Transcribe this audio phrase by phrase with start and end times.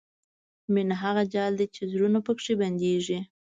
[0.73, 3.19] مینه هغه جال دی چې زړونه پکې بندېږي.